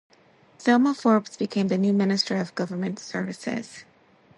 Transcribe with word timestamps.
Thelma 0.57 0.95
Forbes 0.95 1.37
became 1.37 1.67
the 1.67 1.77
new 1.77 1.93
Minister 1.93 2.35
of 2.37 2.55
Government 2.55 2.97
Services. 2.97 3.85